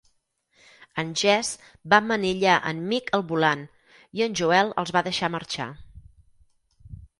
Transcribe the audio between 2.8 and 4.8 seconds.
Mick al volant i en Joel